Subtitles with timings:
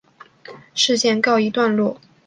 [0.73, 2.01] 事件告一段落。